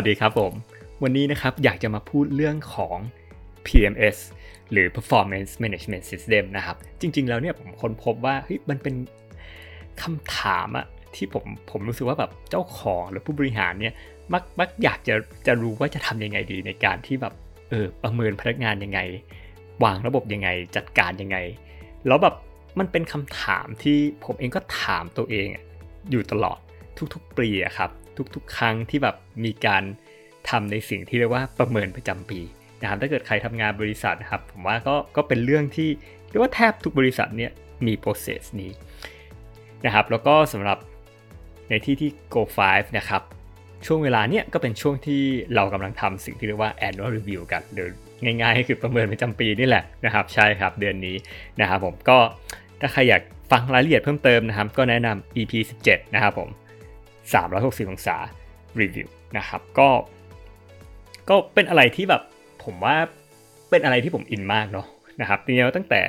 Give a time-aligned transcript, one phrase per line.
[0.00, 0.52] วัสดีครับผม
[1.02, 2.96] วันนี้นะครับอยากจะมาพูดเรื่องของ
[3.66, 4.16] PMS
[4.72, 8.94] หรือ Performance Management System นะครับ จริง ๆ แล้วเนี่ยผมค้นพบว่าเฮ้ยมันเป็น
[10.02, 13.94] คำถามอะที่ผมผมรู้สึกว่าแบบเจ้าของหรือผู้บริหารเนี่ย
[14.32, 15.14] มักมักอยากจะ
[15.46, 17.34] จะรู้ว่าจะทำยังไงดีในการที่แบบ
[17.70, 19.00] เออประเมินพนักงานยังไง
[19.84, 21.36] วางระบบยังไง จัดการยังไง
[22.06, 22.34] แล้วแบบ
[22.78, 25.64] มันเป็นคำถามที่ผมเองก็ถามตัวเองอะ
[26.10, 26.58] อยู่ตลอด
[27.14, 27.90] ทุกๆปีอะครับ
[28.34, 29.82] ทุก ๆ ครั้งที่แบบมีการ
[30.48, 32.40] ทำในสิ่งที่เรียกว่าประเมินประจำปี
[32.80, 35.88] นะครับถ้าเกิดใครทำงานบริษัทนะครับผมว่าก็ก็เป็นเรื่องที่
[36.28, 37.50] เรียกว่าแทบทุกบริษัทเนี่ย
[37.86, 38.70] มี process นี้
[39.86, 40.78] นะครับแล้วก็สำหรับ
[41.68, 43.22] ในที่ที่ Go 5นะครับ
[43.86, 45.22] ช่วงเวลาเนี้ยก็เป็นช่วงที่
[45.54, 47.90] เรากำลังทำสิ่งที่เรียกว่า annual review กันหรือ
[48.24, 51.16] ง่ายๆคือประเมินประจำปีนี่แหละนะครับ ใช่ครับเดือนนี้
[51.60, 52.18] นะครับผมก็
[52.80, 55.52] ถ้าใครอยากฟังรายละเอียดเพิ่มเติมนะครับ ก็แนะนำ EP
[55.86, 56.48] 17 นะครับผม
[57.22, 58.16] 360 องศา
[58.80, 59.88] รีวิวนะครับก็
[61.28, 62.22] ก็เป็นอะไรที่แบบ
[62.64, 62.96] ผมว่า
[63.70, 64.86] เป็นอะไรที่ผมอินมากเนาะ
[65.20, 66.02] นะครับจริงๆตั้งแต่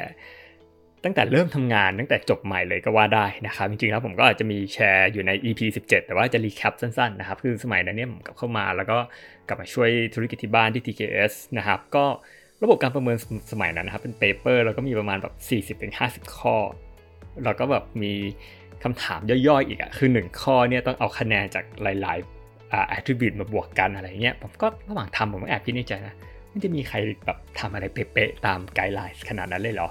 [1.03, 8.97] ตั้งแต่เริ่มทำงานตั้งแต่จบใหม่เลยก็ว่าได้นะครับ จริงๆแล้วผมก็อาจจะมีแชร์อยู่ใน EP 17 แต่ว่าจะรีแคปสั้นๆนะครับ คือสมัยนั้นเนี่ยผมกลับเข้ามาแล้วก็
[9.47, 12.05] กลับมาช่วยธุรกิจที่บ้านที่ TKS นะครับ ก็
[12.63, 13.17] ระบบการประเมิน
[13.51, 15.33] สมัยนั้นนะครับ เป็นเปเปอร์แล้วก็มีประมาณแบบ
[16.25, 16.57] 40-50 ข้อ
[17.43, 18.13] แล้วก็แบบมี
[18.83, 26.15] คำถามย่อยๆอีกอะคือ 1 ข้อเนี่ยต้องเอาคะแนนจากหลายๆอ่า attribute มาบวกกันอะไรเงี้ยผมก็ระหว่างทำผมก็แอบคิดในใจนะ
[26.51, 29.89] มันจะมีใครแบบทำอะไรเป๊ะๆตามไกด์ไลน์ขนาดนั้นเลยเหรอ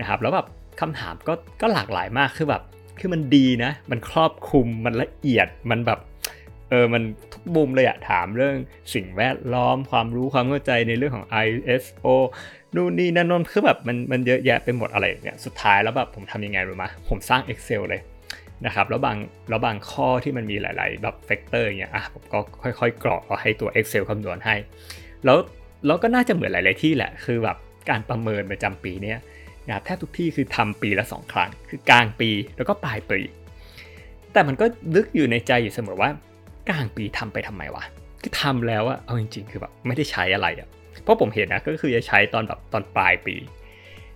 [0.00, 0.46] นะครับแล้วแบบ
[0.80, 2.62] คำถามก็ก็หลากหลายมากคือแบบ
[3.00, 6.00] คือมันดีนะ มันครอบคลุมมันละเอียดมันแบบ
[6.70, 8.56] เออมันทุกมุมเลยอะถามเรื่อง
[8.94, 12.06] สิ่งแวดล้อมความรู้ความเข้าใจในเรื่องของ ISO
[12.74, 18.00] นู่นนี่นั่นนนคือแบบมันมันเยอะแยะไปหมดอะไรเนี่ยสุดท้ายแล้วแบบผมทำยังไงรู้ไหมผมสร้าง Excel เลย
[18.66, 19.16] นะครับแล้วบาง
[19.48, 24.56] แล้วบางข้อที่มันมีหลาย ๆ แบบเฟกเตอร์เงี้ยอะผมก็ค่อย ๆ กรอกเอาให้ตัว Excel คำนวณให้
[25.24, 25.38] แล้ว
[25.86, 27.56] แล้วก็น่าจะเหมือนหลาย ๆ ที่แหละ คือแบบ
[27.90, 29.18] การประเมินประจำปีเนี้ย
[29.66, 33.20] นะครับแทบทุกที่คือทำปีละ 2 ครั้ง คือกลางปีแล้วก็ปลายปี
[34.32, 36.10] แต่มันก็ลึกอยู่ในใจอยู่เสมอว่า
[36.68, 37.84] กลางปีทำไปทำไมวะ
[38.22, 40.68] คือทำแล้วอะเอาจริงๆ คือแบบไม่ได้ใช้อะไรอะ
[41.02, 43.36] เพราะผมเห็นนะก็คือจะใช้ตอนแบบตอนปลายปี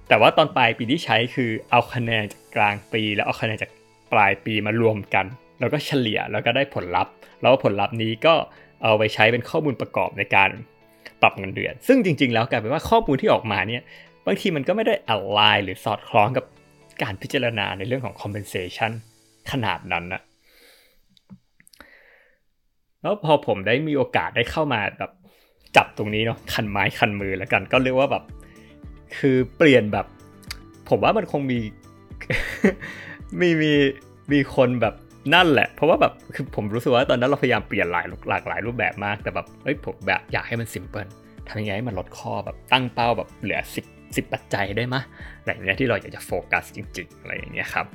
[0.09, 3.71] แต่ว่าตอนปลายปีที่ใช้คือเอาคะแนนจากกลางปี แล้วเอาคะแนนจาก
[4.13, 5.27] ปลายปีมารวมกัน
[5.61, 8.35] แล้วก็เฉลี่ยแล้วก็ได้ผลลัพธ์ แล้วผลลัพธ์นี้ก็
[8.83, 10.51] เอาไปใช้เป็นข้อมูลประกอบในการ
[11.23, 13.83] ปรับเงินเดือน ซึ่งจริง ๆ แล้วกลายเป็นว่าข้อมูลที่ออกมาเนี่ย
[14.27, 16.45] บางทีมันก็ไม่ได้อ l ไลน์หรือสอดคล้องกับ
[17.03, 18.91] การพิจารณาในเรื่องของ compensation
[19.51, 20.23] ขนาดนั้นนะ
[23.03, 25.13] แล้วพอผมได้มีโอกาสได้เข้ามาแบบ
[25.77, 28.25] จับตรงนี้เนาะคันไม้คันมือแล้วกัน ก็เรียกว่าแบบ
[29.19, 30.07] คือเปลี่ยนแบบ
[30.89, 31.59] ผมว่ามันคงมี
[33.41, 33.73] มีมี
[34.33, 34.95] มีคนแบบ
[35.35, 41.07] นั่นแหละ เพราะว่าแบบคือผมรู้สึกว่าตอนนั้นเราพยายามเปลี่ยนหลายหลากหลายรูปแบบมากแต่แบบเอ้ยผมแบบอยากให้มันซิมเพิล
[41.49, 43.85] ทำยังไงให้มันลดข้อแบบตั้งเป้าแบบเหลือสิบ
[44.17, 45.03] สิบปัจจัยได้มะ
[45.39, 47.87] อะไรเงี้ยที่เราอยากจะโฟกัสจริงๆอะไรอย่างเงี้ยครับ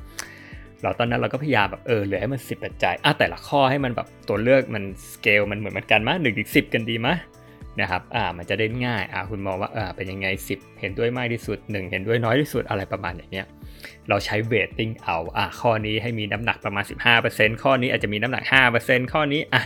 [0.85, 7.15] เราตอนนั้นเราก็พยายามแบบเออเหลือให้มันสิบปัจจัยอะแต่ละข้อให้มันแบบตัวเลือกมันสเกลมันเหมือนมันกันมะหนึ่งถึงสิบกันดีมะ
[7.81, 13.45] นะครับอ่ามันจะได้ง่ายอ่าคุณมองว่าอ่าเป็นยังไง 10 เห็นด้วยมากที่สุด 1 เห็นด้วยน้อยที่สุดอะไรประมาณอย่างเนี้ย
[14.09, 16.83] เราใช้ weighting เอาอ่าข้อนี้ให้มีน้ำหนักประมาณ
[17.23, 18.43] 15%ข้อนี้อาจจะมีน้ำหนัก
[18.77, 19.63] 5%ข้อนี้อะ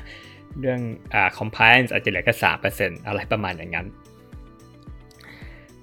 [0.59, 0.79] เรื่อง
[1.13, 2.35] อ่า compliance อาจจะเหลือแค่
[2.71, 3.87] 3%อะไรประมาณอย่างนั้น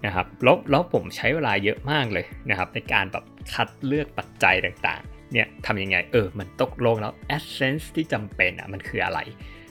[0.05, 9.21] นะครับแล้วแล้วผมใช้เวลาเยอะมากเลยนะครับในการแบบคัดเลือกปัจจัยต่างๆ เนี่ยทำยังไงเออมันตกลงแล้ว essence ที่จำเป็นอะมันคืออะไร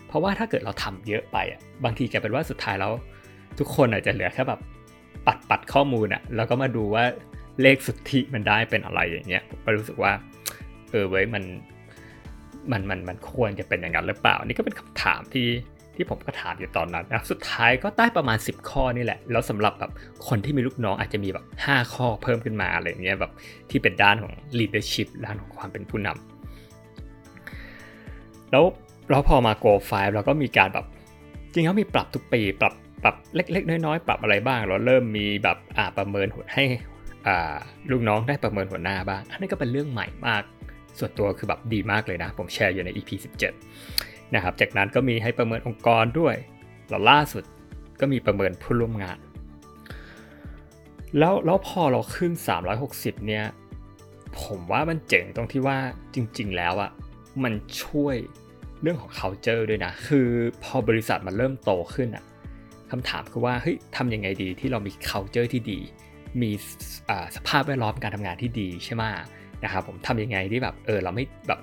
[0.07, 2.91] เพราะว่าถ้าเกิดเราทำเยอะไปอะบางทีกลายเป็นว่าสุดท้ายแล้ว
[3.59, 4.59] ทุกคนอาจจะเหลือแค่แบบ
[5.27, 7.03] ปัดปัดข้อมูลอะแล้วก็มาดูว่า
[7.61, 10.11] เลขสุทธิมันได้เป็นอะไรอย่างเงี้ยผมก็รู้สึกว่า
[10.91, 11.43] เออเว้ยมัน
[12.71, 15.47] มันมันมันควรจะเป็นอย่างนั้นหรือเปล่า นี่ก็เป็นคำถามที่
[15.97, 19.91] ที่ผมก็ถามอยู่ตอนนั้นนะสุดท้ายก็ได้ประมาณ 10 ข้อนี่แหละ แล้วสำหรับแบบ
[20.27, 23.31] คนที่มีลูกน้องอาจจะมีแบบ5 ข้อเพิ่มขึ้นมาอะไรเงี้ยแบบ
[23.69, 28.63] ที่เป็นด้านของ leadership ด้านของความเป็นผู้นำแล้ว
[29.09, 30.85] เราพอมา go 5เราก็มีการแบบ
[31.51, 36.63] จริงๆแล้วมีปรับทุกปีปรับปรับเล็ก ๆ น้อยๆปรับอะไรบ้าง เราเริ่มมีแบบอ่าประเมินให้
[37.91, 40.43] ลูกน้องได้ประเมินหัวหน้าบ้าง อันนี้ก็เป็นเรื่องใหม่มาก
[40.99, 46.35] ส่วนตัวคือแบบดีมากเลยนะ ผมแชร์อยู่ใน EP 17 นะครับ จากนั้นก็มีให้ประเมินองค์กรด้วย
[46.89, 47.43] แล้วล่าสุด
[47.99, 49.17] ก็มีประเมินผู้ร่วมงาน
[51.19, 52.31] แล้วแล้วพอเราขึ้น
[52.79, 53.45] 360 เนี่ย
[54.41, 55.77] ผมว่ามันเจ๋งตรงที่ว่า
[56.15, 56.91] จริง ๆ แล้วอะ
[57.43, 58.15] มันช่วย
[58.81, 60.27] เรื่องของ culture ด้วยนะ คือ
[60.63, 62.23] พอบริษัทมันเริ่มโตขึ้นอะ
[62.91, 65.79] คำถามคือว่าเฮ้ยทำยังไงดีที่เรามี culture ที่ดี
[66.41, 66.51] มี
[67.35, 69.03] สภาพแวดล้อมการทำงานที่ดีใช่ไหม
[69.63, 71.59] นะครับผมทำยังไงที่แบบเออเราไม่แบบ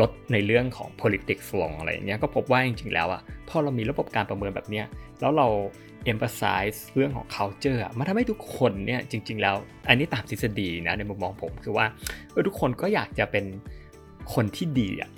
[0.00, 4.86] ลดในเรื่องของ politics ลงอะไรเงี้ยก็พบว่าจริงๆแล้วอะพอเรามีระบบการประเมินแบบเนี้ย
[5.20, 5.46] แล้วเรา
[6.12, 9.56] emphasize เรื่องของ culture มันทำให้ทุกคนเนี่ยจริง ๆ แล้ว
[9.88, 11.86] อันนี้ตามทฤษฎีนะในมุมมองผมคือว่า
[12.46, 13.44] ทุกคนก็อยากจะเป็น
[14.34, 15.10] คนที่ดีอะ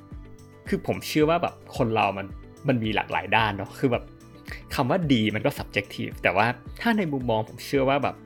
[0.68, 2.26] คือผมเชื่อว่าแบบคนเรามัน
[2.68, 4.04] มันมีหลากหลายด้านเนาะคือแบบ
[4.74, 6.46] คำว่าดีมันก็ subjective แต่ว่า
[6.80, 8.16] ถ้าในมุมมองผมเชื่อว่าแบบ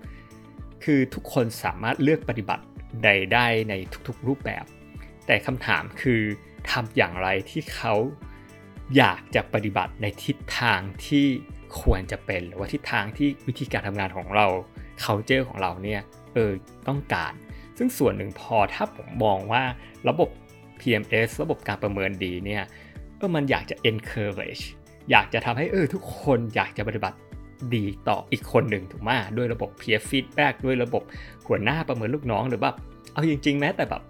[0.84, 2.64] คือทุกคนสามารถเลือกปฏิบัติ
[3.04, 3.74] ใดได้ใน
[4.08, 4.64] ทุกๆรูปแบบ
[5.26, 6.22] แต่คำถามคือ
[6.70, 7.94] ทำอย่างไรที่เขา
[8.96, 11.26] อยากจะปฏิบัติในทิศทางที่
[11.80, 14.46] ควรจะเป็น หรือว่าทิศทางที่วิธีการทำงานของเรา
[15.02, 16.02] culture ของเราเนี่ย
[16.34, 16.52] เออ
[16.88, 17.32] ต้องการ
[17.78, 19.62] ซึ่งส่วนหนึ่งพอถ้าผมมองว่า
[20.08, 20.28] ระบบ
[20.80, 22.62] PMS ระบบการประเมินดีเนี่ย
[23.16, 24.64] เออมันอยากจะ encourage
[25.10, 27.18] อยากจะทำให้เออทุกคนอยากจะปฏิบัติ
[27.74, 31.02] ดีต่ออีกคนหนึ่งถูกไหมด้วยระบบ peer feedback ด้วยระบบ
[31.46, 32.76] หัวหน้าประเมินลูกน้องหรือแบบ
[33.12, 34.02] เอาจริง ๆ แม้แต่แบบ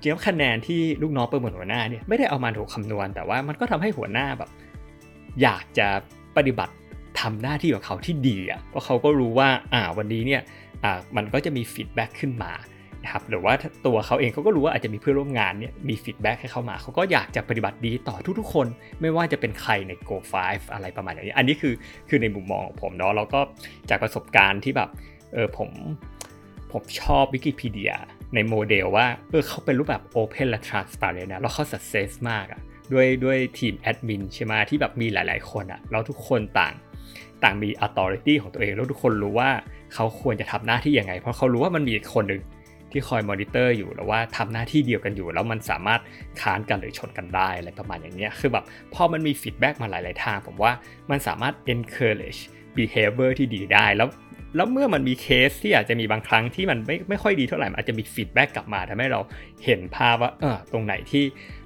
[0.00, 4.50] จริงๆคะแนนที่ลูกน้องประเมินหัวหน้าเนี่ยไม่ได้เอามาถูกคำนวณ แต่ว่ามันก็ทำให้หัวหน้าแบบ
[5.42, 5.88] อยากจะ
[6.36, 6.74] ปฏิบัติ
[7.20, 10.42] ทำหน้าที่ของเขาที่ดีอะเพราะเขาก็รู้ว่าอ่าวันนี้เนี่ย
[10.84, 12.52] อ่ามันก็จะมี feedback ขึ้นมา
[13.04, 13.54] นะครับหรือว่า
[13.86, 18.66] ตัวเขาเองเขาก็รู้ว่าอาจจะมีเพื่อนร่วมงานเนี่ยมี feedback ให้เข้ามา เขาก็อยากจะปฏิบัติดีต่อทุกๆคน
[19.00, 20.16] ไม่ว่าจะเป็นใครใน Go
[20.46, 21.74] 5 อะไรประมาณอย่างนี้ อันนี้คือ
[22.08, 23.40] คือในมุมมองของผมเนาะแล้วก็
[23.90, 24.90] จากประสบการณ์ที่แบบ
[25.32, 25.70] เออผม
[26.72, 27.94] ผมชอบวิกิพีเดีย
[28.34, 32.60] ในโมเดลว่าเออเขาเป็นรูปแบบ Open และ Transparent นะแล้วเขา success มากอะ
[32.92, 36.74] ด้วยด้วยทีมแอดมินใช่ไหมที่แบบมีหลาย ๆ คนอะแล้วทุกคนต่าง
[37.44, 39.50] ต่างมี authority ของตัวเอง แล้วทุกคนรู้ว่า
[39.94, 42.42] เขาควรจะทำหน้าที่ยังไง เพราะเขารู้ว่ามันมีคนหนึ่ง
[42.92, 46.00] ที่คอยมอนิเตอร์อยู่แล้วว่าทำหน้าที่เดียวกันอยู่ แล้วมันสามารถ
[46.40, 48.64] ค้านกันหรือชนกันได้อะไรประมาณอย่างเนี้ยคือแบบ
[48.94, 50.72] พอมันมี feedback มาหลาย ๆ ทาง ผมว่า
[51.10, 52.40] มันสามารถ encourage
[52.76, 54.08] behavior ที่ดีได้แล้ว
[54.56, 59.20] แล้วเมื่อมันมีเคสที่อาจจะมีบางครั้งที่มันไม่ไม่ค่อยดีเท่าไหร่อาจจะมี feedback กลับมาทำให้เรา
[59.64, 61.24] เห็นภาพว่าเออตรงไหนที่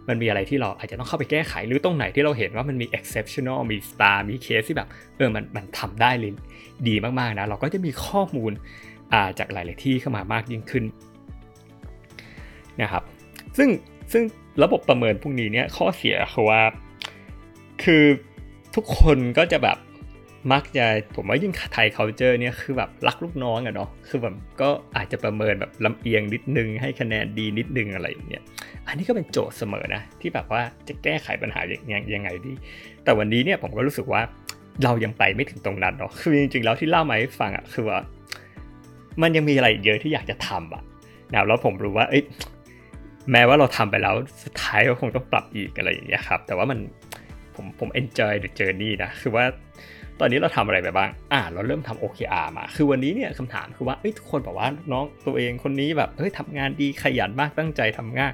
[0.08, 6.32] มันมีอะไรที่เราอาจจะต้องเข้าไปแก้ไข หรือตรงไหนที่เราเห็นว่ามันมี exceptional มี star มีเคสที่แบบเออมันมันทำได้เลย
[6.88, 8.52] ดีมากๆนะเราก็จะมีข้อมูล
[9.38, 10.84] จากหลาย ๆ ที่เข้ามามากยิ่งขึ้น
[12.82, 13.02] นะครับ
[13.56, 13.68] ซึ่ง
[14.12, 14.22] ซึ่ง
[14.62, 16.62] ระบบประเมินพวกนี้เนี่ยข้อเสียคือว่า
[17.82, 18.04] คือ
[18.74, 19.76] ทุกคนก็จะแบบ
[20.52, 20.86] มักจะ
[21.16, 28.42] ผมว่ายิ่งไทย culture เนี่ยคือแบบรักลูกน้องอะเนาะคือแบบก็อาจจะประเมินแบบลำเอียงนิดนึงให้คะแนนดีนิดนึงอะไรอย่างเงี้ย
[28.86, 32.52] อันนี้ก็เป็นโจทย์เสมอนะที่แบบว่าจะแก้ไขปัญหาอย่างยังไงดี
[33.04, 34.22] แต่วันนี้เนี่ยผมก็รู้สึกว่า
[34.84, 37.98] เรายังไปไม่ถึงตรงนั้นเนาะคือจริงๆแล้วที่เล่ามาให้ฟังอะคือว่า
[39.22, 40.82] มันยังมีอะไรเยอะที่อยากจะทำอะ
[41.32, 42.22] นะแล้วผมรู้ว่าเอ้ย
[43.32, 46.78] แม้ว่าเราทำไปแล้วสุดท้ายก็คงต้องปรับอีกอะไรอย่างเงี้ยครับ แต่ว่ามัน
[47.54, 49.44] ผมผม enjoy the journey นะคือว่า
[50.20, 58.32] ตอนนี้เราทำอะไรไปบ้าง อ่า เราเริ่มทำ OKR มา คือวันนี้เนี่ยคำถามคือว่าเอ้ยทุกคนบอกว่าน้องตัวเองคนนี้แบบเฮ้ยทำงานดีขยันมากตั้งใจทำงาน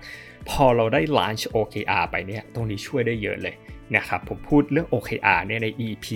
[0.50, 3.55] พอเราได้ launch OKR ไปเนี่ย ตรงนี้ช่วยได้เยอะเลย
[3.97, 6.07] นะครับผมพูดเรื่อง OKR เนี่ยใน EP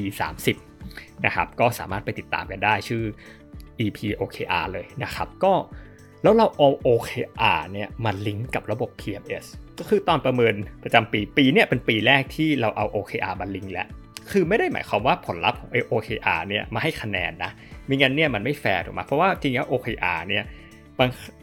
[0.58, 3.02] 30นะครับก็สามารถไปติดตามกันได้ชื่อ
[3.80, 5.52] EP OKR เลยนะครับ ก็
[6.22, 9.44] แล้วเราเอา OKR เนี่ยมาลิงก์กับระบบ PMS
[9.78, 13.88] ก็คือตอนประเมินประจำปีปีเนี่ยเป็นปีแรกที่เราเอา OKR มาลิงก์แล้ว
[14.30, 17.52] คือไม่ได้หมายความว่าผลลัพธ์ของ OKR เนี่ยมาให้คะแนนนะ
[17.88, 20.44] มิงั้นเนี่ยมันไม่แฟร์ถูกไหมเพราะว่าจริงๆ OKR เนี่ย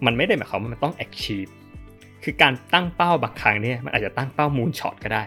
[0.05, 1.51] มันไม่ได้หมายความว่ามันต้อง achieve
[2.24, 5.24] คือการตั้งเป้าบางครั้งเนี่ยมันอาจจะตั้งเป้า moonshot ก็ได้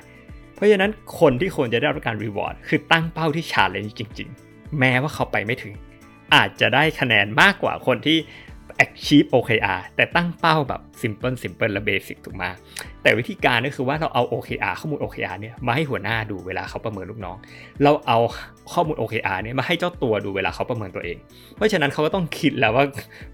[0.54, 0.90] เพราะฉะนั้น
[1.21, 5.75] คนที่ควรจะได้รับการ reward คือตั้งเป้าที่ challenge จริง ๆ แม้ว่าเขาไปไม่ถึง
[6.35, 8.18] อาจจะได้คะแนนมากกว่าคนที่
[8.83, 12.45] achieve OKR แต่ตั้งเป้าแบบ simple simple และ basic ถูกไหม
[13.03, 17.37] แต่วิธีการก็คือว่าเราเอา OKR ข้อมูล OKR เนี่ยมาให้หัวหน้าดูเวลาเขาประเมินลูกน้อง
[17.83, 18.19] เราเอา
[18.73, 21.17] ข้อมูล OKR เนี่ยมาให้เจ้าตัวดูเวลาเขาประเมินตัวเอง
[21.57, 22.85] เพราะฉะนั้นเขาก็ต้องคิดแล้วว่า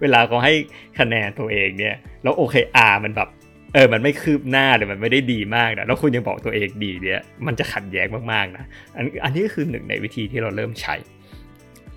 [0.01, 0.55] เวลาเขาให้
[0.99, 3.29] คะแนนตัวเองเนี่ยแล้ว OKR มันแบบ
[3.75, 8.65] เออ มันไม่คืบหน้าหรือมันไม่ได้ดีมากนะ แล้วคุณยังบอกตัวเองดีเนี่ยมันจะขัดแย้งมากๆนะ
[8.97, 10.95] อันอันนี้ก็คือหนึ่งในวิธีที่เราเริ่มใช้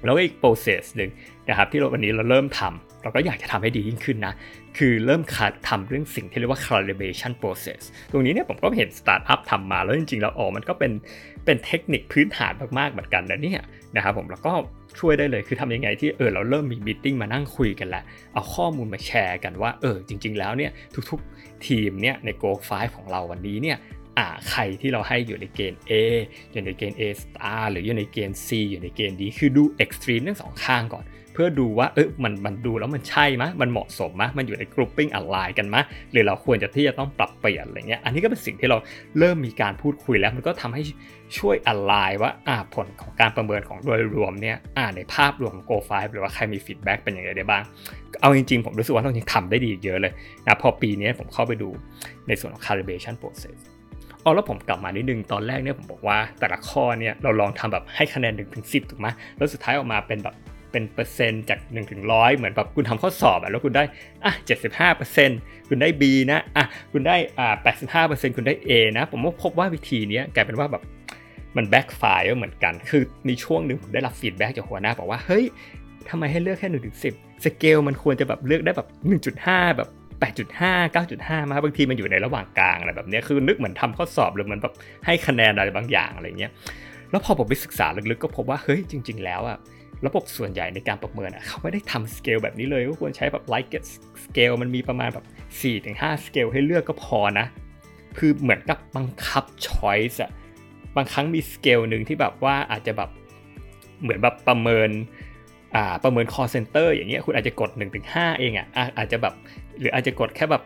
[0.03, 1.09] แล้วอีก process หนึ่ง
[1.49, 4.33] นะครับที่เราวันนี้เราเริ่มทำ เราก็อยากจะทำให้ดียิ่งขึ้นนะ
[4.77, 7.81] คือเริ่มคัดทำเรื่องสิ่งที่เรียกว่า calibration process
[8.11, 10.91] ตรงนี้เนี่ยผมก็เห็นสตาร์ทอัพทำมาแล้วจริงๆ แล้วอ๋อมันก็เป็น
[11.45, 13.61] เป็นเทคนิคพื้นฐานมากๆ เหมือนกันนะเนี่ย
[13.95, 14.53] นะครับผมแล้วก็
[14.99, 18.03] ช่วยได้เลยคือทำยังไงที่เออเราเริ่มมีมิ팅มานั่งคุยกันแล้ว
[18.33, 20.71] เอาข้อมูลมาแชร์กันว่าเออจริง ๆ แล้วเนี่ย
[21.09, 23.77] ทุกๆทีมเนี่ยใน Go 5ของเราวันนี้เนี่ย
[24.17, 25.91] อ่าใครที่เราให้อยู่ในเกณฑ์ A
[26.51, 35.77] อยู่ในเกณฑ์ A star หรืออยู่ในเกณฑ์ C อยู่ในเกณฑ์ D คือดู extreme ทั้งสองข้างก่อน เพื่อดูว่าเออมันมันดูแล้วมันใช่ไหมมันเหมาะสมไหมมันอยู่ใน grouping อะไรกันไหม
[36.11, 38.77] หรือเราควรจะที่จะต้องปรับเปลี่ยนอะไรเงี้ยอันนี้ก็เป็นสิ่งที่เรา
[39.19, 40.81] เริ่มมีการพูดคุยแล้วมันก็ทำให้
[41.37, 47.63] ช่วยอ l i ว่าอ่าผลของการประเมินของโดยรวมเนี่ยอ่าในภาพรวมของ Go 5หรือว่าใครมี feedback เป็นยังไงได้บ้าง
[48.21, 50.13] เอาจริงๆ ผมรู้สึกว่าเรายังทำได้ดีเยอะเลย
[50.47, 51.69] นะพอปีนี้ผมเข้าไปดู
[52.27, 53.57] ในส่วนของ calibration process
[54.23, 59.07] อ๋อแล้วผมกลับมานิดนึงตอนแรกเนี่ยผมบอกว่าแต่ละข้อเนี่ยเราลองทำแบบให้คะแนน1ถึงสิบถูกไหม
[59.37, 60.35] แล้วสุดท้ายออกมาเป็นแบบ
[60.71, 63.83] เป็นเปอร์เซ็นต์จาก1ถึงร้อยเหมือนแบบคุณทำข้อสอบอะแล้วคุณได้
[64.25, 64.33] อะ
[64.65, 70.83] 75เปอร์เซ็นต์คุณได้ B นะอะคุณได้อ่า85เปอร์เซ็นต์คุณได้ A นะ ผมว่าพบว่าวิธีนี้กลายเป็นว่าแบบ
[71.57, 75.45] มัน backfire เหมือนกัน คือมีช่วงหนึ่งผมได้รับ feedback จากหัวหน้าบอกว่าเฮ้ย
[76.09, 77.09] ทำไมให้เลือกแค่1ถึงสิ
[77.45, 78.87] สเกลมันควรจะแบบเลือกได้แบบ
[79.31, 79.89] 1.5แบบ
[80.21, 84.73] 8.5 9.5 มาบางทีมันอยู่ในระหว่างกลางอะไรแบบนี้คือนึกเหมือนทำข้อสอบหรือมันแบบ
[85.05, 86.51] ให้คะแนนอะไรบางอย่างอะไรเงี้ย
[87.11, 89.57] แล้วพอผมไปศึกษาลึกๆก็พบว่าเฮ้ยจริง ๆ แล้วอะ
[90.05, 93.83] ระบบส่วนใหญ่ในการประเมินเขาไม่ได้ทำสเกลแบบนี้เลยก็ควรใช้แบบ l i k e t
[94.23, 95.25] s c a l e มันมีประมาณแบบ
[95.71, 97.45] 4-5สเกลให้เลือกก็พอนะ
[98.17, 100.31] คือเหมือนกับบังคับ choice อะ
[100.95, 103.09] บางครั้งมีสเกลหนึ่งที่แบบว่าอาจจะแบบ
[104.01, 104.89] เหมือนแบบประเมิน
[105.75, 107.69] อ่าประเมิน call center อย่างเงี้ยคุณอาจจะกด
[108.05, 108.67] 1-5 เองอะ
[108.97, 109.33] อาจจะแบบ
[109.79, 110.63] หรืออาจจะกดแค่แบบ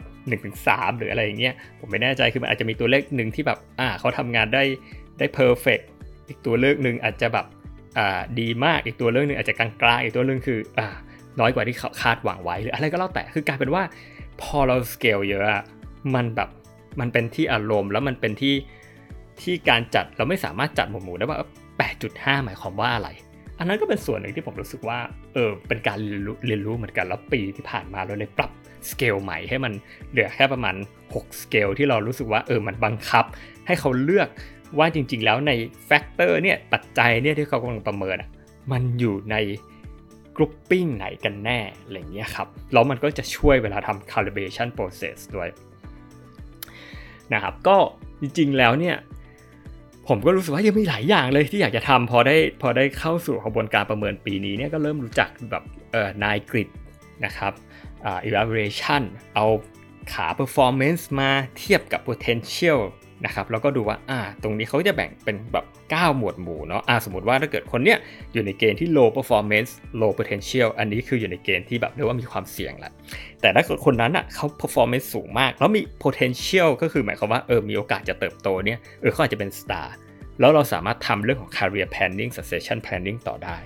[0.53, 4.63] 1-3 หรืออะไรอย่างเงี้ยผมไม่แน่ใจคือมันอาจจะมีตัวเลขหนึ่งที่แบบอ่าเขาทำงานได้
[5.19, 5.83] ได้ perfect
[6.27, 7.45] อีกตัวเลขหนึ่งอาจจะแบบ
[8.39, 10.81] ดีมากอีกตัวเลขหนึ่งอาจจะกลางๆอีกตัวเลขคืออ
[11.39, 13.83] น้อยกว่าที่เขาคาดหวังไว้หรืออะไรก็แล้วแต่คือกลายเป็นว่า
[14.41, 15.63] พอเราสเกลเยอะ
[16.15, 16.49] มันแบบ
[16.99, 18.55] มันเป็นที่อารมณ์แล้วมันเป็นที่
[19.41, 21.39] ที่การจัดเราไม่สามารถจัดหมวดหมู่ได้ว่า
[21.91, 23.09] 8.5 หมายความว่าอะไร
[23.59, 24.99] อันนั้นก็เป็นส่วนหนึ่งที่ผมรู้สึกว่า
[25.33, 28.51] เออเป็นการเรียนรู้เรียนรู้เหมือนกันแล้วปีที่ผ่านมาเราเลยปรับ
[28.89, 29.73] สเกลใหม่ให้มัน
[30.11, 30.75] เหลือแค่ประมาณ
[31.07, 33.25] 6สเกลที่เรารู้สึกว่าเออมันบังคับ
[33.67, 34.29] ให้เขาเลือก
[34.77, 35.51] ว่าจริงๆแล้วใน
[35.85, 38.29] factor เนี่ยปัจจัยเนี่ยที่เขากำลังประเมินอะ
[38.71, 39.35] มันอยู่ใน
[40.35, 45.49] grouping ไหนกันแน่อะไรเงี้ยครับแล้วมันก็จะช่วยเวลาทำ calibration process ด้วย
[47.33, 47.77] นะครับก็
[48.21, 48.95] จริงๆแล้วเนี่ย
[50.07, 56.69] ผมก็รู้สึกว่ายังมีหลายอย่างเลยที่อยากจะทำพอได้พอได้เข้าสู่กระบวนการประเมินปีนี้เนี่ยก็เริ่มรู้จักแบบเอ่อ nine grid
[57.25, 57.53] นะครับ
[58.05, 59.03] อ่า evaluation
[59.35, 59.45] เอา
[60.13, 62.79] ขา performance มาเทียบกับ potential
[63.25, 67.97] นะครับแล้วก็ดูว่าอ่าตรงนี้เขาจะแบ่งเป็นแบบ 9 หมวดหมู่เนาะอ่าสมมติว่าถ้าเกิดคนเนี้ย
[68.33, 72.91] อยู่ในเกณฑ์ที่ low performance low potential อันนี้คืออยู่ในเกณฑ์ที่แบบเรียกว่ามีความเสี่ยงแหละ
[73.41, 79.87] แต่ถ้าเกิดคนนั้นอะเขา performance สูงมาก แล้วมี potential ก็คือหมายความว่าเออมีโอกาสจะเติบโตเนี่ยเออเขาอาจจะเป็น star
[80.39, 83.57] แล้วเราสามารถทำเรื่องของ career planning succession planning ต่อได้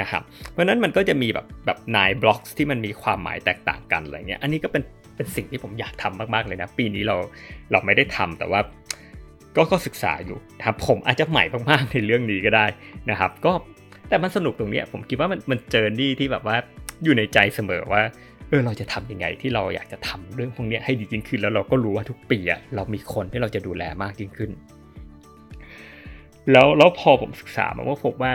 [0.00, 4.82] นะครับเพราะนั้นมันก็จะมีแบบแบบนายบล็อกที่มันมีความหมายแตกต่างกันอะไรเงี้ยอันนี้ก็เป็น
[5.16, 7.16] เป็นสิ่งที่ผมอยากทำมากๆเลยนะ ปีนี้เรา
[7.72, 8.60] เราไม่ได้ทำแต่ว่า
[9.56, 12.66] ก็ก็ศึกษาอยู่นะครับผมอาจจะใหม่มากๆในเรื่องนี้ก็ได้
[13.10, 13.52] นะครับ ก็
[14.08, 16.56] แต่มันสนุกตรงนี้ผมคิดว่ามันมันเจอนี่ที่แบบว่า
[17.04, 18.02] อยู่ในใจเสมอว่า
[18.48, 24.50] เออเราจะทํำยังไงที่เราอยากจะทำเรื่องพวกนี้ให้ดียิ่งขึ้น แล้วเราก็รู้ว่าทุกปีอะเรามีคนที่เราจะดูแลมากยิ่งขึ้น
[26.52, 28.32] แล้วแล้วพอผมศึกษามาว่าพบว่า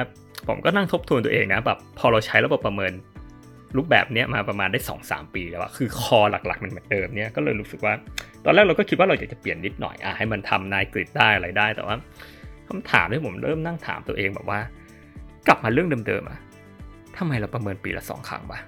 [0.47, 2.91] ผมก็นั่งทบทวนตัวเองนะแบบพอเราใช้ระบบประเมิน
[3.77, 7.93] รูปแบบเนี้ยมาประมาณได้2อสปีแล้วอะคือคอหลักๆมันเหมือนเดิมเนี่ยก็เลยรู้สึกว่า
[8.45, 11.95] ตอนแรกเราก็คิดว่าเราอยากจะเปลี่ยนนิดหน่อยอะให้มันทำนายกริดได้อะไรได้แต่ว่า
[12.67, 14.59] คำถามที่ผมเริ่มนั่งถามตัวเองแบบว่า
[15.47, 16.39] กลับมาเรื่องเดิมๆอะ
[17.17, 18.59] ทำไมเราประเมินปีละสองครั้งปะ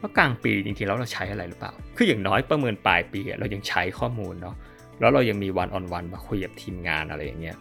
[0.00, 4.56] ว่ากลางปีจริงๆแล้วเราใช้อะไรหรือเปล่า คืออย่างน้อยประเมินปลายปีเรายังใช้ข้อมูลเนาะ
[5.00, 7.56] แล้วเรายังมีวันออนวันมาคุยกับทีมงานอะไรอย่างเงี้ย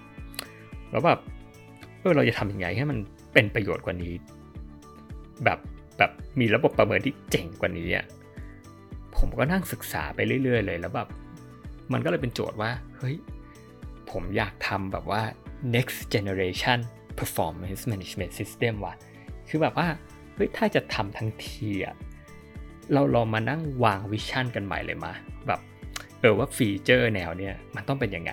[0.91, 1.19] แล้วแบบ
[1.99, 2.97] เออเราจะทำยังไงให้มัน
[3.33, 4.13] เป็นประโยชน์กว่านี้
[5.45, 5.59] แบบ
[5.97, 8.05] แบบมีระบบประเมินที่เจ๋งกว่านี้อะ
[9.17, 11.07] ผมก็นั่งศึกษาไปเรื่อย ๆ เลยแล้วแบบ
[11.93, 13.15] มันก็เลยเป็นโจทย์ว่า เฮ้ย
[14.11, 15.21] ผมอยากทำแบบว่า
[15.75, 16.79] next generation
[17.19, 18.95] performance management system ว่ะ
[19.49, 19.87] คือแบบว่า
[20.35, 21.95] เฮ้ย ถ้าจะทำทั้งทีอะ
[22.93, 25.13] เราลองมานั่งวาง vision กันใหม่เลยมา
[25.47, 25.59] แบบ
[26.19, 28.31] เออว่า feature แนวเนี้ยมันต้องเป็นยังไง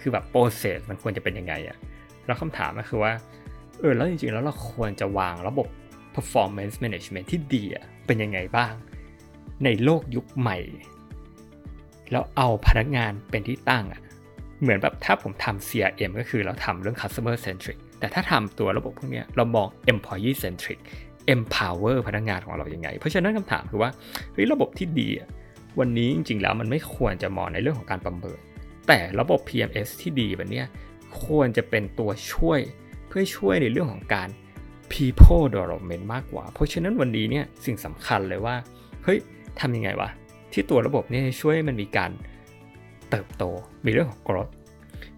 [0.00, 1.76] คือแบบ process มันควรจะเป็นยังไงอะ
[2.26, 3.12] แล้วคำถามก็คือว่า
[3.80, 5.66] เออ แล้วจริงๆ แล้วเราควรจะวางระบบ
[6.16, 7.64] performance management ที่ดี
[8.06, 8.72] เป็นยังไงบ้าง
[9.64, 10.58] ในโลกยุคใหม่
[12.12, 14.00] แล้วเอาพนักงานเป็นที่ตั้งอะ
[14.60, 20.78] เหมือนแบบถ้าผมทำ CRM ก็คือเราทำเรื่อง customer centric แต่ถ้าทำตัวระบบพวกนี้เรามอง employee centric
[21.34, 23.90] empower พนักงานของเรายัางไง เพราะฉะนั้นคำถามคือว่า
[24.32, 25.08] เฮ้ยระบบที่ดี
[25.80, 28.38] วันนี้จริงๆแล้วมันไม่ควรจะมองในเรื่องของการประเมิน
[28.88, 30.62] แต่ระบบ PMS ที่ดีแบบนี้
[31.24, 32.60] ควรจะเป็นตัวช่วย
[33.08, 34.28] เพื่อช่วยในเรื่องของการ
[34.92, 38.54] people development มากกว่า เพราะฉะนั้นวันนี้เนี่ยสิ่งสำคัญเลยว่า
[39.04, 39.18] เฮ้ย
[39.60, 40.08] ทำยังไงวะ
[40.52, 42.10] ที่ตัวระบบเนี่ยช่วยมันมีการ
[43.10, 43.44] เติบโต
[43.86, 44.52] มีเรื่องของ growth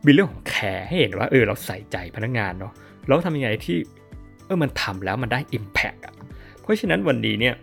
[0.06, 2.73] มีเรื่องของ care ให้เห็นว่าเออเราใส่ใจพนักงานเนาะ
[3.06, 3.76] แล้วทำยังไงที่
[4.46, 6.14] เออมันทำแล้วมันได้ Impact อะ
[6.61, 7.54] เพราะฉะนั้นวันนี้เนี่ย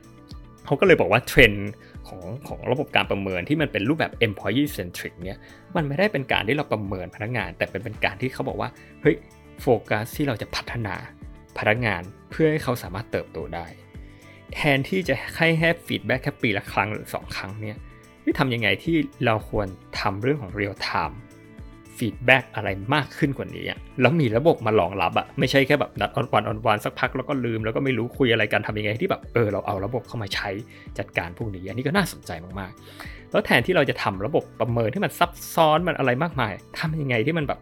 [0.66, 1.72] เขาก็เลยบอกว่าเทรนด์
[2.08, 5.40] ของของระบบการประเมินที่มันเป็นรูปแบบ employee centric เนี่ย
[5.76, 8.70] มันไม่ได้เป็นการที่เราประเมินพนักงาน แต่เป็นเป็นการที่เขาบอกว่า
[9.02, 9.16] เฮ้ย
[9.62, 10.96] โฟกัสที่เราจะพัฒนา
[11.58, 13.66] พนักงานเพื่อให้เขาสามารถเติบโตได้
[14.54, 17.78] แทนที่จะให้แค่ feedback แค่ปีละครั้งหรือสองครั้งเนี่ย
[18.40, 18.96] ทำยังไงที่
[19.26, 19.68] เราควร
[20.00, 21.16] ทำเรื่องของ real time
[21.98, 23.66] feedback อะไรมากขึ้นกว่านี้
[24.02, 30.50] แล้วมีระบบมารองรับอะไม่ใช่แค่แบบนัด one on one สักพักแล้วก็ลืมแล้วก็ไม่รู้คุยอะไรกันทำยังไงที่แบบเออเราเอาระบบเข้ามาใช้
[30.98, 37.60] จัดการพวกนี้อันนี้ก็น่าสนใจมากๆ แล้วแทนที่เราจะทำระบบประเมินที่มันซับซ้อนมันอะไรมากมายทำยังไงที่มันแบบ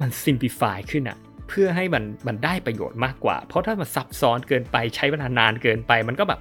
[0.00, 1.18] มัน simplify ขึ้นอะ
[1.48, 6.40] เพื่อให้มันมันได้ประโยชน์มากกว่า เพราะถ้ามันซับซ้อนเกินไปใช้เวลานานเกินไป มันก็แบบ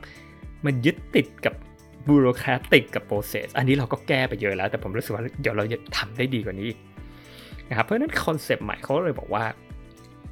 [0.66, 1.54] มันยึดติดกับ
[2.08, 6.70] bureaucratic กับ process อันนี้เราก็แก้ไปเยอะแล้ว แต่ผมรู้สึกว่าเดี๋ยวเราจะทำได้ดีกว่านี้
[7.70, 9.44] นะครับเพราะนั้นคอนเซปต์ใหม่เขาเลยบอกว่า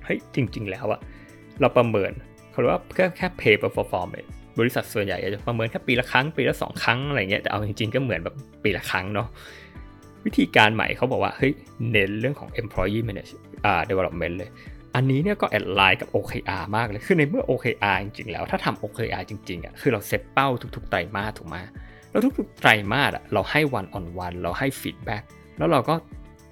[0.05, 0.99] เฮ้ยจริง ๆ แล้วอะ
[1.61, 2.11] เราประเมิน
[2.51, 9.27] เขาเรียกว่าแค่แค่ pay per performance บริษัทส่วนใหญ่จะประเมินแค่ปีละครั้งปีละสองครั้งอะไรเงี้ยแต่เอาจริงๆก็เหมือนแบบปีละครั้งเนาะ
[10.25, 11.53] วิธีการใหม่เขาบอกว่าเฮ้ย
[11.91, 13.31] เน้นเรื่องของ employee manage
[13.65, 14.49] อ่า development เลย
[14.95, 21.57] อันนี้เนี่ยก็แอดไลน์กับ OKR มากเลย คือในเมื่อ OKR จริงๆ แล้วถ้าทำ OKR จริงๆอะคือเราเซตเป้าทุกๆไตรมาสถูกไหม
[22.11, 25.23] แล้วทุกๆไตรมาสอะเราให้ one on one เราให้ feedback
[25.57, 25.95] แล้วเราก็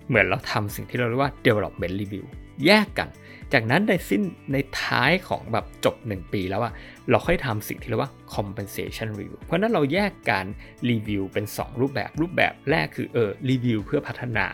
[0.08, 2.26] เหมือนเราทำสิ่งที่เราเรียกว่า development review
[2.66, 3.08] แยกกัน
[3.54, 6.74] จากนั้นในสิ้นในท้ายของแบบจบ 1 ปีแล้วอะ
[7.10, 10.46] เราค่อยทำสิ่งที่เรียกว่า compensation review เพราะนั้นเราแยกการ
[10.90, 14.48] รีวิวเป็น 2 รูปแบบรูปแบบแรกคือเออรีวิวเพื่อพัฒนา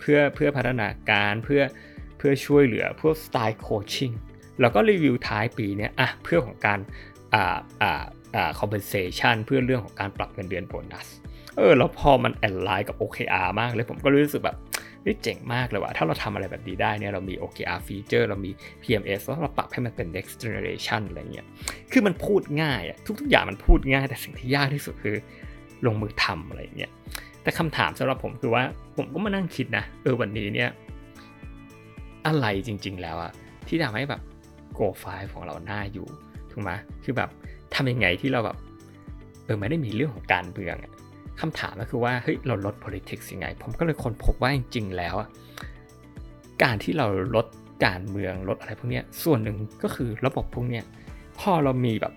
[0.00, 1.62] เพื่อเพื่อพัฒนาการเพื่อ
[2.18, 4.12] เพื่อช่วยเหลือพวกสไตล์โคชชิ่ง
[4.60, 6.78] แล้วก็รีวิวท้ายปีเนี้ยอะเพื่อของการ
[7.34, 8.02] อ่าอ่า
[8.36, 11.08] อ่า compensation เพื่อเรื่องของการปรับเงินเดือนโบนัส
[11.56, 14.56] เออแล้วพอมันแอนไลน์กับ OKR มากเลยผมก็รู้สึกแบบ
[15.04, 18.50] นี่เจ๋งมากเลยว่ะถ้าเราทำอะไรแบบนี้ได้เนี่ยเรามี OKR feature เรามี
[18.82, 21.46] PMS แล้วเราปรับให้มันเป็น next generation อะไรเงี้ย
[21.92, 25.16] คือมันพูดง่ายอะทุกๆอย่างมันพูดง่าย แต่สิ่งที่ยากที่สุดคือ
[25.86, 26.92] ลงมือทำอะไรเงี้ย
[27.42, 28.62] แต่คำถามสำหรับผมคือว่า
[28.96, 30.70] ผมก็มานั่งคิดนะเออวันนี้เนี่ย
[32.26, 33.32] อะไรจริง ๆ แล้วอะ
[33.68, 34.22] ที่ทำให้แบบ
[34.78, 36.06] Go 5ของเราหน้าอยู่
[36.50, 36.70] ถูกไหม
[37.04, 37.30] คือแบบ
[37.74, 38.56] ทำยังไงที่เราแบบ
[39.44, 40.76] เออไม่ได้มีเรื่องของการเมือง
[41.40, 45.14] คำถามก็คือว่าเฮ้ยเราลด politics ยังไง ผมก็เลยค้นพบว่าจริงๆแล้ว
[46.62, 47.46] การที่เราลด
[47.84, 50.82] การเมืองลดอะไรพวกนี้ส่วนหนึ่งก็คือระบบพวกนี้
[51.38, 52.14] พอเรามีแบบ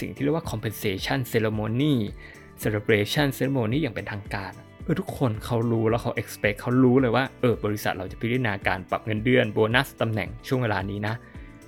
[0.00, 1.94] สิ่งที่เรียกว่า compensation ceremony
[2.62, 4.52] celebration ceremony อย่างเป็นทางการ
[4.84, 11.14] เออทุกคนเขารู้แล้วเขา expect เขารู้เลยว่าเออบริษัทเราจะพิจารณาการปรับเงินเดือนโบนัสตำแหน่งช่วงเวลานี้นะ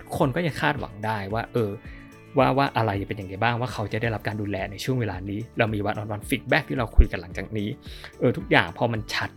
[0.00, 1.70] ทุกคนก็จะคาดหวังได้ว่า เออ
[2.38, 7.68] ว่าว่าอะไรจะเป็นอย่างไรบ้างว่าเขาจะได้รับการดูแลในช่วงเวลานี้ เรามี one on one feedback ที่เราคุยกันหลังจากนี้
[8.18, 9.30] เออทุกอย่างพอมันชัด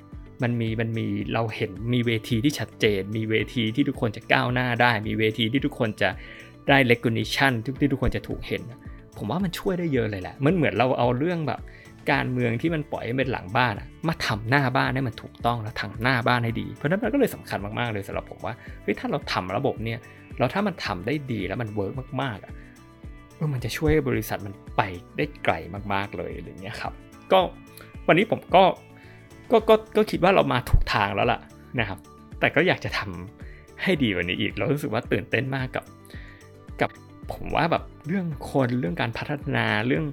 [0.44, 6.10] มันมีมันมีเราเห็นมีเวทีที่ชัดเจน มีเวทีที่ทุกคนจะก้าวหน้าได้ มีเวทีที่ทุกคนจะ
[6.70, 8.62] ได้ recognition ที่ทุกคนจะถูกเห็น
[9.18, 11.60] ผมว่ามันช่วยได้เยอะเลยแหละมันเหมือนเราเอาเรื่องแบบ
[12.12, 13.74] การเมืองที่มันปล่อยให้เป็นหลังบ้าน
[14.08, 20.00] มาทำหน้าบ้านให้มันถูกต้องแล้วทางหน้าบ้านให้ดี เพราะนั้นมันก็เลยสำคัญมากๆเลยสำหรับผมว่าเฮ้ยถ้าเราทำระบบเนี่ย
[20.38, 22.52] เราถ้ามันทำได้ดีแล้วมัน work มากๆอะ
[23.54, 24.82] มันจะช่วยบริษัทมันไป
[25.18, 25.54] ได้ไกล
[25.94, 26.94] มากๆเลยอย่างเงี้ยครับ
[27.32, 27.40] ก็
[28.08, 28.64] วันนี้ผมก็
[29.52, 31.40] ก็ก็ก็คิดว่าเรามาถูกทางแล้วล่ะ
[31.80, 32.00] นะครับ
[32.40, 35.86] แต่ก็อยากจะทำให้ดีกว่านี้อีก เรารู้สึกว่าตื่นเต้นมากกับ
[36.82, 36.90] กับ
[37.34, 40.06] ผมว่าแบบเรื่องคนเรื่องการพัฒนาเรื่อง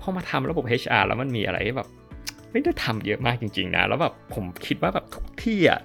[0.00, 1.88] พอมาทำระบบ HR แล้วมันมีอะไรแบบ
[2.52, 5.80] ไม่ได้ทำเยอะมากจริง ๆ นะ แล้วแบบผมคิดว่าแบบทุกที่อะ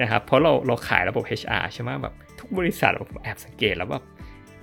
[0.00, 4.04] นะครับเพราะเราเราขายระบบ HR ใช่ไหมแบบทุกบริษัทผมแอบสังเกตแล้วแบบ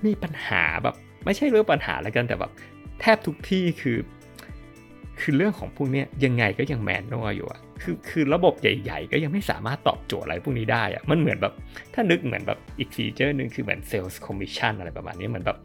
[0.04, 0.96] มีปัญหาแบบ
[1.28, 2.52] ไม่ใช่เรื่องปัญหาแล้วกันแต่แบบ
[3.00, 3.98] แทบทุกที่คือ
[5.20, 11.54] คือเรื่องของพวกนี้ยังไงก็ยังแมนนวอยู่อะคือคือระบบใหญ่ ๆ ก็ยังไม่สามารถตอบโจทย์อะไรพวกนี้ได้อะมันเหมือนแบบ
[11.94, 15.58] ถ้านึกเหมือนแบบอีก feature หนึ่งคือเหมือน sales commission อะไรประมาณนี้เหมือนแบบ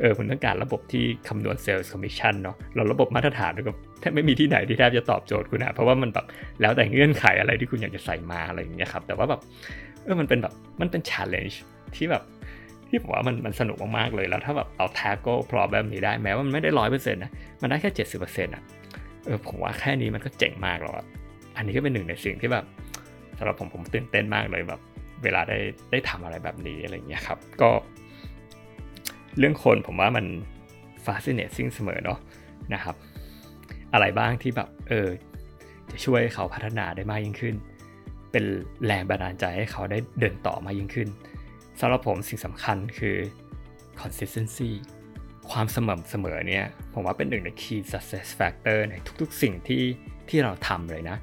[0.00, 6.26] เออคุณต้องการระบบที่คำนวณ sales commission เนาะเราระบบมาตรฐานก็แทบไม่มีที่ไหนที่แทบจะตอบโจทย์คุณนะเพราะว่ามันแบบ
[6.60, 9.40] แล้วแต่เงื่อนไขอะไรที่คุณอยากจะใส่มาอะไรอย่างเงี้ยครับแต่ว่าแบบ
[10.04, 11.56] เออมันเป็นแบบมันเป็น challenge
[11.96, 12.22] ที่แบบ
[12.90, 18.62] ที่ผมว่ามันมันสนุกมากๆเลยแล้วถ้าแบบเอา tackle problem นี้ได้แม้ว่ามันไม่ได้ร้อยเปอร์เซ็นต์นะมันได้แค่เจ็ดสิบเปอร์เซ็นต์อะ
[19.24, 20.94] เออผมว่าแค่นี้มันก็เจ๋งมากแล้ว
[21.56, 22.64] อันนี้ก็เป็นหนึ่งในสิ่งที่แบบ
[23.38, 24.80] สำหรับผมผมตื่นเต้นมากเลยแบบ
[25.22, 25.58] เวลาได้
[25.90, 27.70] ได้ทำอะไรแบบนี้อะไรเงี้ยครับ ก็
[29.38, 30.26] เรื่องคนผมว่ามัน
[31.06, 32.18] fascinating เสมอเนาะ
[32.74, 32.96] นะครับ
[33.92, 35.08] อะไรบ้างที่แบบเออ
[35.90, 37.54] จะช่วยเขาพัฒนาได้มากยิ่งขึ้น
[38.32, 38.44] เป็น
[38.86, 41.08] แรงบันดาลใจให้เขาได้เดินต่อมายิ่งขึ้น
[41.80, 43.16] สำหรับผมสิ่งสำคัญคือ
[44.00, 44.70] consistency
[45.50, 49.84] ความสม่ำเสมอเนี่ยผมว่าเป็นหนึ่งใน key success factor ในทุกๆ สิ่งที่
[50.28, 51.16] ที่เราทำเลยนะ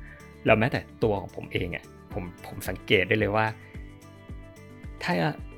[0.46, 3.46] แล้วแม้แต่ตัวของผมเองอะ่ะผมผมสังเกตได้เลยว่า
[5.04, 5.14] ถ้า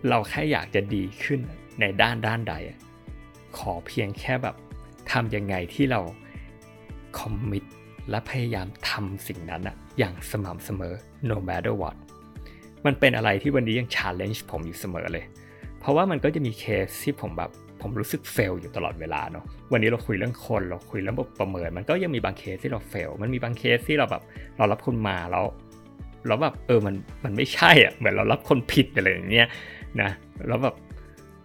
[0.09, 1.39] เราแค่อยากจะดีขึ้น
[1.79, 2.53] ในด้านด้านใด
[3.57, 4.55] ขอเพียงแค่แบบ
[5.11, 6.01] ทำยังไงที่เรา
[7.19, 7.63] คอมมิต
[8.09, 10.93] และพยายามทำสิ่งนั้นอะอย่างสม่ำเสมอ
[11.29, 11.95] no matter what
[12.85, 15.25] มันเป็นอะไรที่วันนี้ยัง challenge ผมอยู่เสมอเลย
[15.79, 24.23] เพราะว่ามันก็จะมีเคสที่ผมแบบผมรู้สึก fail อยู่ตลอดเวลาเนาะวันนี้เราคุยเรื่องคนเราคุยเรื่องประเมิน มันก็ยังมีบางเคสที่เรา fail มันมีบางเคสที่เราแบบ
[24.57, 25.45] เรารับคนมาแล้ว
[26.27, 29.47] เราแบบเออมันมันไม่ใช่อะเหมือนเรารับคนผิดอะไรอย่างเงี้ย
[30.01, 30.09] นะ
[30.47, 30.75] แล้วแบบ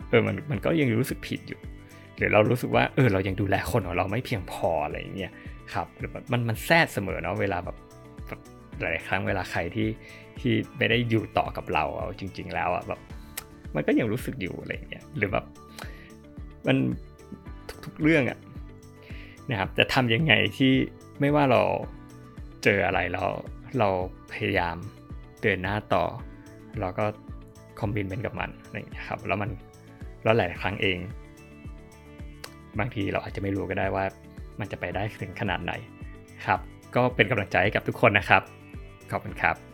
[0.08, 1.60] เออมันมันก็ยังรู้สึกผิดอยู่
[2.16, 5.32] หรือเรารู้สึกว่าเออเรายังดูแลคนของเราไม่เพียงพออะไรอย่างเงี้ย
[5.72, 7.76] ครับหรือมันมันแทรกเสมอเนาะเวลาแบบ
[8.80, 9.88] หลายครั้งเวลาใครที่
[10.40, 13.00] ที่ไม่ได้อยู่ต่อกับเราเอาจริง ๆ แล้วอะแบบ
[13.74, 15.44] มันก็ยังรู้สึกอยู่อะไรเงี้ยหรือแบบ
[16.66, 16.76] มัน
[17.84, 18.38] ทุกๆเรื่องอะ
[19.50, 20.72] นะครับจะทำยังไงที่
[21.20, 21.62] ไม่ว่าเรา
[22.64, 23.24] เจออะไรเรา
[23.78, 23.88] เรา
[24.32, 24.76] พยายาม
[25.42, 26.04] เดินหน้าต่อ
[26.80, 27.04] เราก็
[27.80, 29.50] คอมบินเป็นกับมันนะครับแล้วมัน
[30.22, 30.98] แล้วหลายครั้งเอง
[32.78, 34.04] บางทีเราอาจจะไม่รู้ก็ได้ว่า
[34.60, 35.72] มันจะไปได้ถึงขนาดไหน
[36.46, 36.60] ครับ
[36.94, 38.42] ก็เป็นกำลังใจให้กับทุกคนนะครับ
[39.10, 39.73] ขอบคุณครับ